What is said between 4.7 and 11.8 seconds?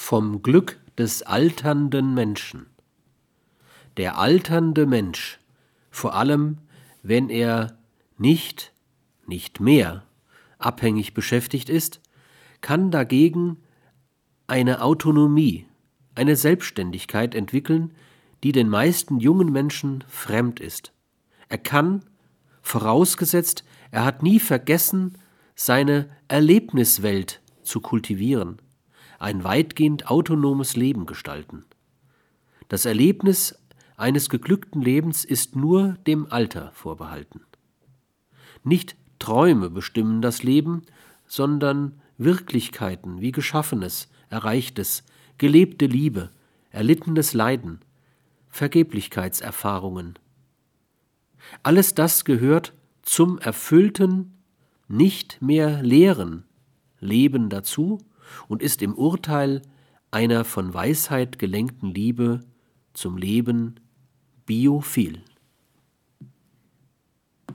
Mensch, vor allem wenn er nicht, nicht mehr abhängig beschäftigt